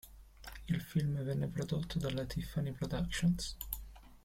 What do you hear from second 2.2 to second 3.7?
Tiffany Productions.